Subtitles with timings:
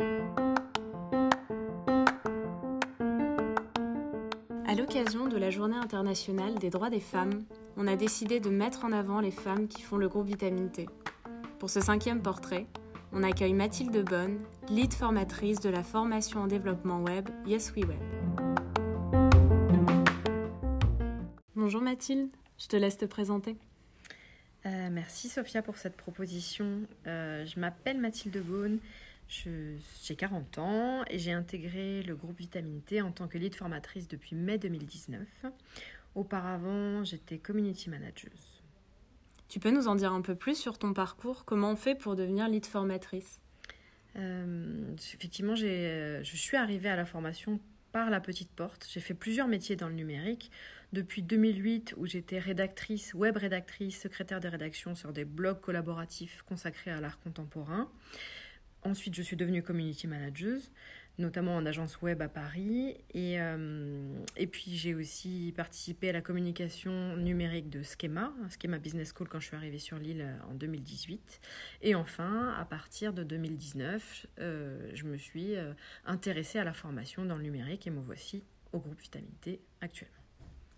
[0.00, 0.04] À
[4.76, 7.42] l'occasion de la Journée internationale des droits des femmes,
[7.76, 10.88] on a décidé de mettre en avant les femmes qui font le groupe Vitamine T.
[11.58, 12.66] Pour ce cinquième portrait,
[13.12, 14.38] on accueille Mathilde Bonne,
[14.68, 17.98] lead formatrice de la formation en développement web Yes We Web.
[21.56, 23.56] Bonjour Mathilde, je te laisse te présenter.
[24.66, 26.82] Euh, merci Sophia pour cette proposition.
[27.08, 28.78] Euh, je m'appelle Mathilde Bonne,
[29.28, 34.08] j'ai 40 ans et j'ai intégré le groupe Vitamine T en tant que lead formatrice
[34.08, 35.26] depuis mai 2019.
[36.14, 38.32] Auparavant, j'étais community manager.
[39.48, 41.44] Tu peux nous en dire un peu plus sur ton parcours?
[41.44, 43.40] Comment on fait pour devenir lead formatrice?
[44.16, 47.60] Euh, Effectivement, je suis arrivée à la formation
[47.92, 48.86] par la petite porte.
[48.90, 50.50] J'ai fait plusieurs métiers dans le numérique.
[50.92, 56.90] Depuis 2008, où j'étais rédactrice, web rédactrice, secrétaire de rédaction sur des blogs collaboratifs consacrés
[56.90, 57.90] à l'art contemporain.
[58.84, 60.58] Ensuite, je suis devenue community manager,
[61.18, 62.96] notamment en agence web à Paris.
[63.12, 69.12] Et, euh, et puis, j'ai aussi participé à la communication numérique de Schema, Schema Business
[69.12, 71.40] School, quand je suis arrivée sur l'île euh, en 2018.
[71.82, 75.54] Et enfin, à partir de 2019, euh, je me suis
[76.06, 79.28] intéressée à la formation dans le numérique et me voici au groupe Vitamine
[79.80, 80.14] actuellement.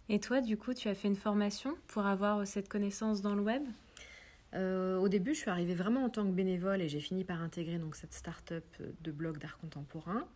[0.08, 3.42] Et toi, du coup, tu as fait une formation pour avoir cette connaissance dans le
[3.42, 3.62] web?
[4.54, 7.42] Euh, au début, je suis arrivée vraiment en tant que bénévole et j'ai fini par
[7.42, 8.64] intégrer donc cette start-up
[9.00, 10.26] de blog d'art contemporain.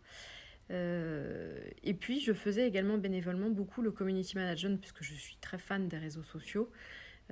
[0.71, 5.57] Euh, et puis, je faisais également bénévolement beaucoup le community management puisque je suis très
[5.57, 6.71] fan des réseaux sociaux.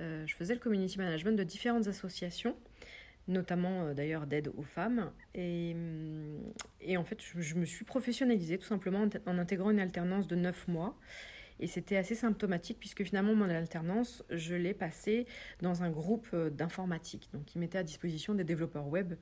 [0.00, 2.56] Euh, je faisais le community management de différentes associations,
[3.28, 5.10] notamment d'ailleurs d'aide aux femmes.
[5.34, 5.74] Et,
[6.80, 10.36] et en fait, je, je, me suis professionnalisée tout simplement en, intégrant une alternance de
[10.36, 10.98] 9 mois.
[11.60, 15.26] Et c'était assez symptomatique puisque finalement mon alternance, je l'ai passée
[15.62, 19.14] dans un groupe euh, d'informatique, donc qui mettait à disposition des développeurs web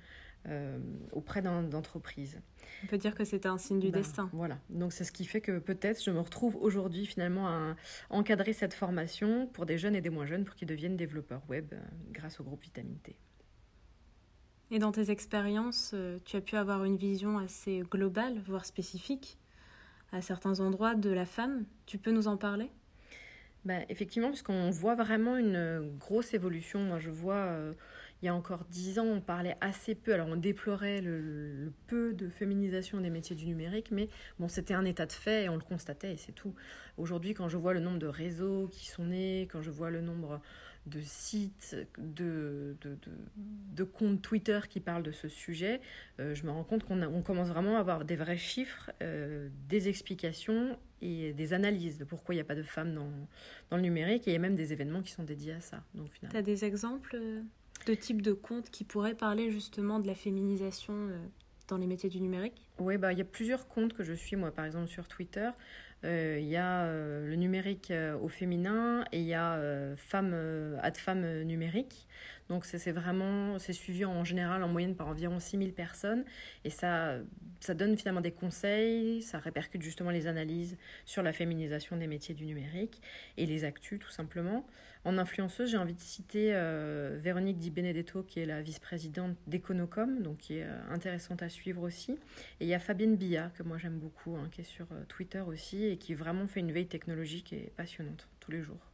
[0.48, 0.78] euh,
[1.12, 2.40] auprès d'entreprises.
[2.82, 4.30] On peut dire que c'était un signe du ben, destin.
[4.32, 7.76] Voilà, donc c'est ce qui fait que peut-être je me retrouve aujourd'hui finalement à
[8.10, 11.72] encadrer cette formation pour des jeunes et des moins jeunes pour qu'ils deviennent développeurs web
[11.72, 11.80] euh,
[12.10, 13.16] grâce au groupe Vitamine T.
[14.70, 19.36] Et dans tes expériences, tu as pu avoir une vision assez globale, voire spécifique
[20.12, 21.64] à certains endroits de la femme.
[21.86, 22.70] Tu peux nous en parler?
[23.64, 26.80] Bah, Effectivement, puisqu'on voit vraiment une grosse évolution.
[26.80, 27.72] Moi, je vois, euh,
[28.20, 30.12] il y a encore dix ans, on parlait assez peu.
[30.12, 34.08] Alors, on déplorait le, peu de féminisation des métiers du numérique, mais
[34.38, 36.54] bon, c'était un état de fait et on le constatait et c'est tout.
[36.98, 40.00] Aujourd'hui, quand je vois le nombre de réseaux qui sont nés, quand je vois le
[40.00, 40.40] nombre
[40.86, 42.98] de sites, de, de,
[43.74, 45.80] de, comptes Twitter qui parlent de ce sujet,
[46.18, 49.48] euh, je me rends compte qu'on on commence vraiment à avoir des vrais chiffres, euh,
[49.68, 53.10] des explications et des analyses de pourquoi il n'y a pas de femmes dans,
[53.70, 54.26] dans, le numérique.
[54.26, 55.84] Et il y a même des événements qui sont dédiés à ça.
[56.30, 57.42] Tu as des exemples euh,
[57.86, 61.10] de types de comptes qui pourraient parler justement de la féminisation
[61.68, 62.68] dans les métiers du numérique?
[62.78, 65.50] Oui, bah, il y a plusieurs comptes que je suis, moi, par exemple, sur Twitter.
[66.04, 69.58] Euh, il y a euh, le numérique euh, au féminin et il y a
[69.96, 70.34] femme,
[70.82, 72.06] ad femme numérique.
[72.48, 76.24] Donc c'est vraiment, c'est suivi en général en moyenne par environ 6000 personnes
[76.64, 77.16] et ça,
[77.60, 82.34] ça donne finalement des conseils, ça répercute justement les analyses sur la féminisation des métiers
[82.34, 83.00] du numérique
[83.36, 84.66] et les actus tout simplement.
[85.04, 90.22] En influenceuse, j'ai envie de citer euh, Véronique Di Benedetto qui est la vice-présidente d'Econocom,
[90.22, 92.12] donc qui est euh, intéressante à suivre aussi.
[92.60, 95.02] Et il y a Fabienne Billa que moi j'aime beaucoup, hein, qui est sur euh,
[95.08, 98.91] Twitter aussi et qui vraiment fait une veille technologique et passionnante tous les jours.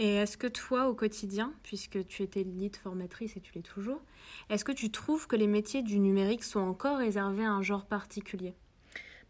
[0.00, 4.00] Et est-ce que toi, au quotidien, puisque tu étais lead formatrice et tu l'es toujours,
[4.48, 7.84] est-ce que tu trouves que les métiers du numérique sont encore réservés à un genre
[7.84, 8.54] particulier?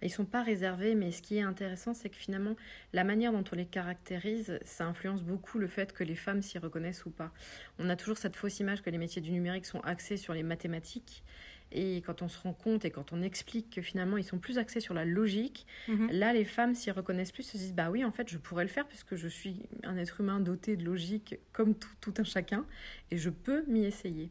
[0.03, 2.55] Ils ne sont pas réservés, mais ce qui est intéressant, c'est que finalement,
[2.93, 6.59] la manière dont on les caractérise, ça influence beaucoup le fait que les femmes s'y
[6.59, 7.33] reconnaissent ou pas.
[7.79, 10.43] On a toujours cette fausse image que les métiers du numérique sont axés sur les
[10.43, 11.25] mathématiques,
[11.73, 14.59] et quand on se rend compte et quand on explique que finalement ils sont plus
[14.59, 16.09] axés sur la logique, mhm.
[16.11, 18.71] là les femmes s'y reconnaissent plus, se disent bah oui en fait je pourrais le
[18.71, 22.65] faire puisque je suis un être humain doté de logique comme tout, tout un chacun
[23.11, 24.31] et je peux m'y essayer.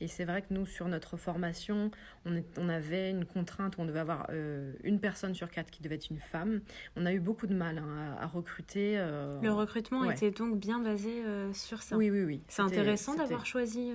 [0.00, 1.90] Et c'est vrai que nous, sur notre formation,
[2.26, 5.82] on, on avait une contrainte où on devait avoir euh, une personne sur quatre qui
[5.82, 6.60] devait être une femme.
[6.96, 8.94] On a eu beaucoup de mal hein, à, recruter.
[8.98, 11.96] Euh, le recrutement était donc bien basé euh, sur ça.
[11.96, 12.42] Oui, oui, oui.
[12.48, 13.92] C'est intéressant d'avoir choisi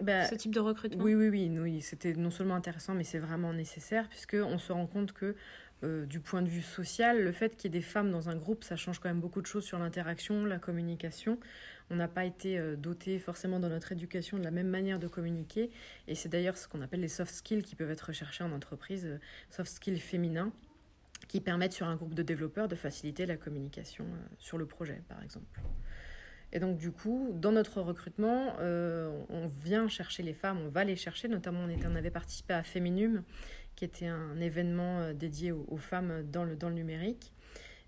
[0.00, 1.02] bah, ce type de recrutement.
[1.02, 1.50] Oui, oui, oui.
[1.58, 5.34] oui C'était non seulement intéressant, mais c'est vraiment nécessaire puisqu'on se rend compte que
[5.82, 8.64] du point de vue social, le fait qu'il y ait des femmes dans un groupe,
[8.64, 11.38] ça change quand même beaucoup de choses sur l'interaction, la communication.
[11.90, 15.06] On n'a pas été euh, doté forcément dans notre éducation de la même manière de
[15.06, 15.70] communiquer.
[16.08, 19.06] Et c'est d'ailleurs ce qu'on appelle les soft skills qui peuvent être recherchés en entreprise,
[19.06, 19.18] euh,
[19.50, 20.52] soft skills féminins,
[21.28, 25.02] qui permettent sur un groupe de développeurs de faciliter la communication euh, sur le projet,
[25.08, 25.60] par exemple.
[26.52, 30.94] Et donc, du coup, dans notre recrutement, on vient chercher les femmes, on va les
[30.94, 31.26] chercher.
[31.26, 33.24] Notamment, on, était, on avait participé à Féminum,
[33.76, 37.32] qui était un événement dédié aux, femmes dans le, dans le numérique.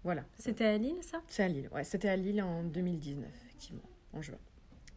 [0.05, 0.25] Voilà.
[0.39, 1.23] C'était à Lille, ça?
[1.27, 1.85] C'est à Lille, ouais.
[1.85, 3.83] C'était à Lille en 2019, effectivement,
[4.13, 4.39] en juin.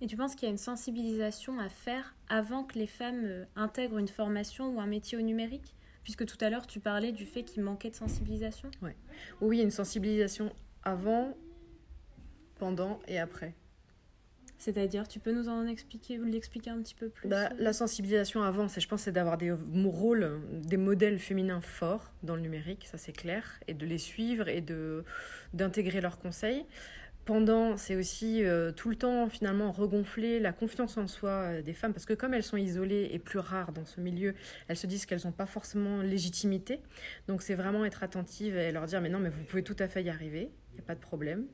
[0.01, 3.45] Et tu penses qu'il y a une sensibilisation à faire avant que les femmes euh,
[3.55, 5.75] intègrent une formation ou un métier au numérique?
[6.03, 8.71] Puisque tout à l'heure, tu parlais du fait qu'il manquait de sensibilisation?
[8.81, 8.95] Ouais.
[9.41, 10.51] Oui, il y a une sensibilisation
[10.83, 11.37] avant,
[12.57, 13.53] pendant et après.
[14.61, 18.43] C'est-à-dire, tu peux nous en expliquer, vous l'expliquer un petit peu plus bah, La sensibilisation
[18.43, 22.99] avant, je pense, c'est d'avoir des rôles, des modèles féminins forts dans le numérique, ça
[22.99, 25.03] c'est clair, et de les suivre et de
[25.55, 26.63] d'intégrer leurs conseils.
[27.25, 31.73] Pendant, c'est aussi euh, tout le temps finalement regonfler la confiance en soi euh, des
[31.73, 34.35] femmes, parce que comme elles sont isolées et plus rares dans ce milieu,
[34.67, 36.81] elles se disent qu'elles n'ont pas forcément légitimité.
[37.27, 39.87] Donc c'est vraiment être attentive et leur dire mais non, mais vous pouvez tout à
[39.87, 41.47] fait y arriver, il n'y a pas de problème.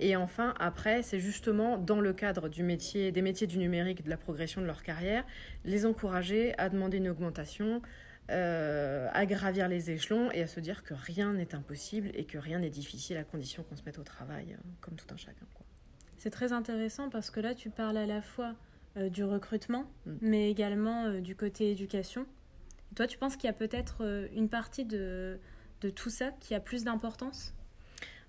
[0.00, 4.10] Et enfin, après, c'est justement dans le cadre du métier, des métiers du numérique, de
[4.10, 5.24] la progression de leur carrière,
[5.64, 7.82] les encourager à demander une augmentation,
[8.30, 12.38] euh, à gravir les échelons et à se dire que rien n'est impossible et que
[12.38, 15.46] rien n'est difficile à condition qu'on se mette au travail, hein, comme tout un chacun.
[16.16, 18.54] C'est très intéressant parce que là, tu parles à la fois
[18.96, 20.12] euh, du recrutement, mm.
[20.20, 22.26] mais également euh, du côté éducation.
[22.94, 25.40] toi, tu penses qu'il y a peut-être une partie de,
[25.80, 27.54] de tout ça qui a plus d'importance?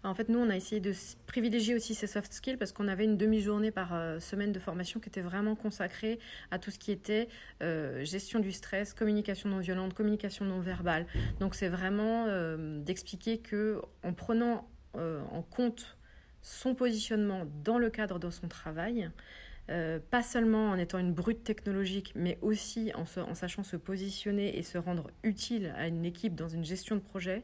[0.04, 0.94] En fait, nous, on a essayé de
[1.28, 5.00] privilégier aussi ces soft skills parce qu'on avait une demi-journée par euh, semaine de formation
[5.02, 6.20] qui était vraiment consacrée
[6.52, 7.28] à tout ce qui était
[7.62, 11.06] euh, gestion du stress, communication non violente, communication non verbale.
[11.42, 15.98] Donc, c'est vraiment euh, d'expliquer que en prenant en compte
[16.42, 19.12] son positionnement dans le cadre de son travail,
[19.68, 24.64] pas seulement en étant une brute technologique, mais aussi en, en, sachant se positionner et
[24.64, 27.44] se rendre utile à une équipe dans une gestion de projet,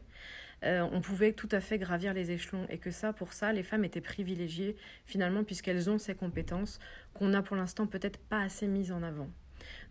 [0.63, 3.63] euh, on pouvait tout à fait gravir les échelons et que ça, pour ça, les
[3.63, 4.75] femmes étaient privilégiées
[5.05, 6.79] finalement puisqu'elles ont ces compétences
[7.13, 9.29] qu'on n'a pour l'instant peut-être pas assez mises en avant.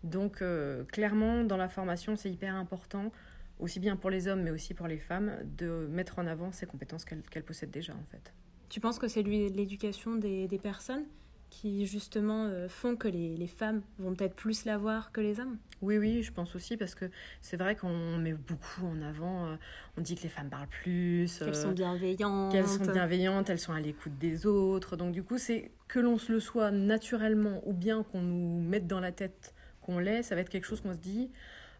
[0.03, 3.11] Donc euh, clairement, dans la formation, c'est hyper important,
[3.59, 6.65] aussi bien pour les hommes mais aussi pour les femmes, de mettre en avant ces
[6.65, 8.33] compétences qu'elles possèdent déjà en fait.
[8.69, 11.05] Tu penses que c'est l'éducation des, des personnes
[11.49, 15.57] qui justement euh, font que les, les, femmes vont peut-être plus l'avoir que les hommes
[15.81, 17.05] Oui, oui, je pense aussi parce que
[17.41, 19.55] c'est vrai qu'on met beaucoup en avant, euh,
[19.97, 23.59] on dit que les femmes parlent plus, qu'elles sont euh, bienveillantes, qu'elles sont bienveillantes, elles
[23.59, 24.97] sont à l'écoute des autres.
[24.97, 28.87] Donc du coup, c'est que l'on se le soit naturellement ou bien qu'on nous mette
[28.87, 31.31] dans la tête qu'on l'est, ça va être quelque chose qu'on se dit,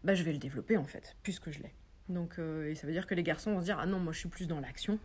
[0.04, 1.74] bah je vais le développer en fait, puisque je l'ai.
[2.08, 4.20] Donc et ça veut dire que les garçons vont se dire ah non moi je
[4.20, 5.00] suis plus dans l'action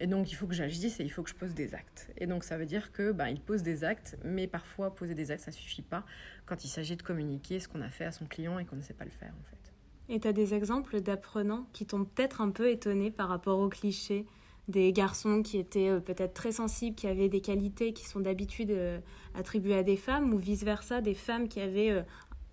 [0.00, 2.10] et donc, il faut que j'agisse et il faut que je pose des actes.
[2.16, 5.30] Et donc, ça veut dire que ben, il pose des actes, mais parfois, poser des
[5.30, 6.04] actes, ça suffit pas
[6.46, 8.82] quand il s'agit de communiquer ce qu'on a fait à son client et qu'on ne
[8.82, 9.72] sait pas le faire, en fait.
[10.08, 13.68] Et tu as des exemples d'apprenants qui t'ont peut-être un peu étonné par rapport aux
[13.68, 14.26] clichés
[14.68, 18.70] des garçons qui étaient euh, peut-être très sensibles, qui avaient des qualités qui sont d'habitude
[18.70, 19.00] euh,
[19.34, 22.02] attribuées à des femmes, ou vice-versa, des femmes qui avaient euh,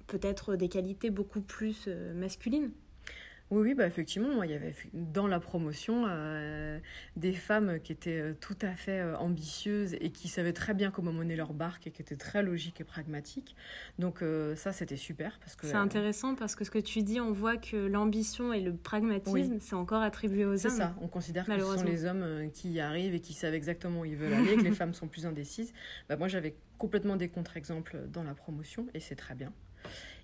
[0.08, 2.72] peut-être des qualités beaucoup plus masculines?
[3.52, 6.80] Oui, oui, bah effectivement, il y avait dans la promotion euh,
[7.16, 10.90] des femmes qui étaient euh, tout à fait euh, ambitieuses et qui savaient très bien
[10.90, 13.56] comment mener leur barque et qui étaient très logiques et pragmatiques.
[14.00, 14.24] Donc
[14.56, 17.58] ça, c'était super parce que c'est intéressant parce que ce que tu dis, on voit
[17.58, 20.58] que l'ambition et le pragmatisme, c'est encore attribué aux hommes.
[20.58, 20.96] C'est ça.
[21.02, 24.06] On considère que ce sont les hommes qui y arrivent et qui savent exactement où
[24.06, 25.72] ils veulent aller, que les femmes sont plus indécises.
[26.10, 29.54] Bah, moi, j'avais complètement des contre-exemples dans la promotion et c'est très bien.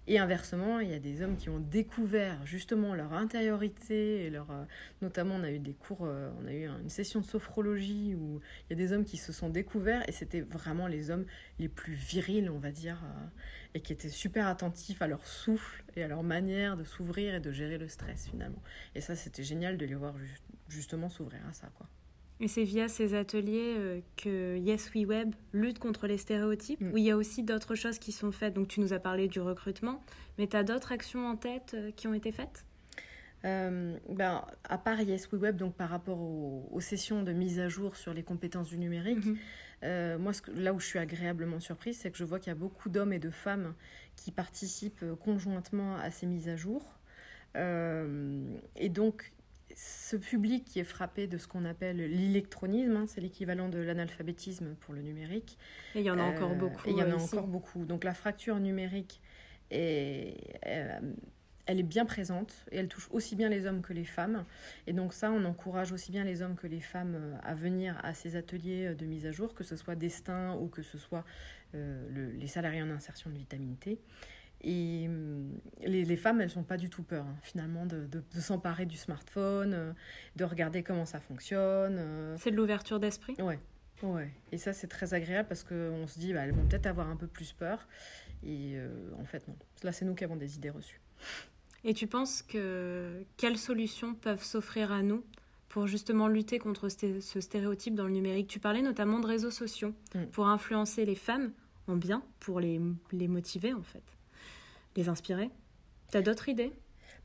[0.07, 4.50] Et inversement, il y a des hommes qui ont découvert justement leur intériorité, et leur,
[4.50, 4.63] euh,
[5.01, 8.41] notamment on a eu des cours, euh, on a eu une session de sophrologie où
[8.70, 11.25] il y a des hommes qui se sont découverts et c'était vraiment les hommes
[11.60, 13.27] les plus virils, on va dire, euh,
[13.75, 17.39] et qui étaient super attentifs à leur souffle et à leur manière de s'ouvrir et
[17.39, 18.62] de gérer le stress finalement.
[18.96, 20.15] Et ça, c'était génial de les voir
[20.67, 21.88] justement s'ouvrir à ça, quoi.
[22.41, 26.91] Et c'est via ces ateliers euh, que Yes We Web lutte contre les stéréotypes, mm.
[26.91, 28.55] où il y a aussi d'autres choses qui sont faites.
[28.55, 30.01] Donc tu nous as parlé du recrutement,
[30.39, 32.65] mais tu as d'autres actions en tête euh, qui ont été faites?
[33.45, 37.69] Euh, ben, à part Yes We Web, donc par rapport aux, sessions de mise à
[37.69, 39.24] jour sur les compétences du numérique,
[39.83, 40.17] mm-hmm.
[40.17, 42.89] moi, là où je suis agréablement surprise, c'est que je vois qu'il y a beaucoup
[42.89, 43.74] d'hommes et de femmes
[44.15, 47.00] qui participent conjointement à ces mises à jour.
[47.55, 49.31] et donc,
[49.75, 54.75] ce public qui est frappé de ce qu'on appelle l'électronisme, hein, c'est l'équivalent de l'analphabétisme
[54.80, 55.58] pour le numérique.
[55.96, 56.90] Et il y en a encore euh, beaucoup.
[56.90, 57.86] il y en a encore beaucoup.
[57.86, 59.22] Donc la fracture numérique,
[59.70, 60.36] est,
[60.68, 61.00] euh,
[61.66, 64.46] elle est bien présente et elle touche aussi bien les hommes que les femmes.
[64.88, 68.00] Et donc ça, on encourage aussi bien les hommes que les femmes euh, à venir
[68.04, 71.25] à ces ateliers de mise à jour, que ce soit Destin ou que ce soit
[71.74, 73.98] les salariés en insertion de vitamine T.
[74.63, 78.39] Et hum, les, les, femmes, elles sont pas du tout peur, hein, finalement, de, de,
[78.39, 79.94] s'emparer du smartphone, euh,
[80.36, 81.98] de regarder comment ça fonctionne.
[81.98, 82.36] Euh.
[82.39, 83.36] C'est de l'ouverture d'esprit?
[83.39, 83.60] Ouais.
[84.03, 87.08] Ouais, et ça c'est très agréable parce qu'on se dit, bah, elles vont peut-être avoir
[87.08, 87.88] un peu plus peur.
[88.44, 88.89] Et euh,
[89.20, 89.56] en fait, non.
[89.84, 91.00] Là, c'est nous qui avons des idées reçues.
[91.84, 95.24] Et tu penses que quelles solutions peuvent s'offrir à nous
[95.70, 98.48] pour justement lutter contre ce stéréotype dans le numérique?
[98.48, 100.25] Tu parlais notamment de réseaux sociaux mm.
[100.32, 101.51] pour influencer les femmes
[101.88, 104.03] en bien, pour les, les motiver en fait,
[104.95, 105.50] les inspirer?
[106.12, 106.74] Tu as d'autres idées?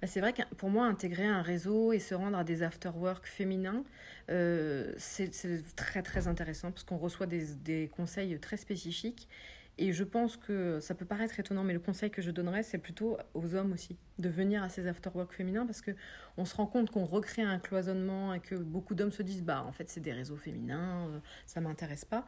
[0.00, 3.26] Bah, c'est vrai que pour moi, intégrer un réseau et se rendre à des after-work
[3.26, 3.84] féminins,
[4.30, 5.30] euh, c'est
[5.74, 9.28] très très intéressant parce qu'on reçoit des, des, conseils très spécifiques
[9.78, 12.78] et je pense que ça peut paraître étonnant, mais le conseil que je donnerais, c'est
[12.78, 16.90] plutôt aux hommes aussi, de venir à ces after-work féminins, parce qu'on se rend compte
[16.90, 20.12] qu'on recrée un cloisonnement et que beaucoup d'hommes se disent, bah en fait c'est des
[20.12, 22.26] réseaux féminins, euh, ça m'intéresse pas.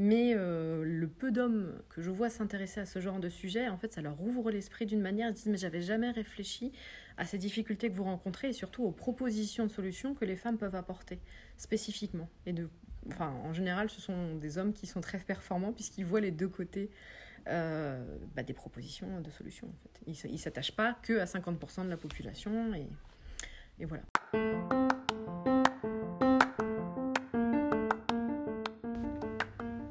[0.00, 3.76] Mais euh, le peu d'hommes que je vois s'intéresser à ce genre de sujet, en
[3.76, 6.72] fait, ça leur ouvre l'esprit d'une manière, ils disent, mais j'avais jamais réfléchi
[7.16, 10.56] à ces difficultés que vous rencontrez et surtout aux propositions de solutions que les femmes
[10.56, 11.18] peuvent apporter
[11.56, 12.54] spécifiquement et
[13.08, 16.48] enfin, en général, ce sont des hommes qui sont très performants puisqu'ils voient les deux
[16.48, 16.90] côtés
[17.48, 18.00] euh,
[18.36, 19.68] bah, des propositions de solutions.
[20.06, 22.86] Ils ne s'attachent pas que à 50% de la population et,
[23.80, 24.04] et voilà.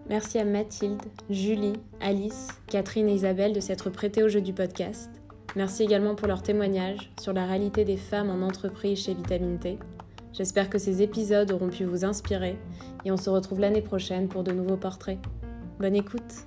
[0.09, 5.09] Merci à Mathilde, Julie, Alice, Catherine et Isabelle de s'être prêtées au jeu du podcast.
[5.55, 9.77] Merci également pour leur témoignage sur la réalité des femmes en entreprise chez Vitamine T
[10.37, 12.57] J'espère que ces épisodes auront pu vous inspirer
[13.05, 15.17] et on se retrouve l'année prochaine pour de nouveaux portraits.
[15.79, 16.46] Bonne écoute